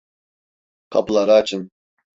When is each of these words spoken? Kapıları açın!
Kapıları 0.89 1.33
açın! 1.33 1.71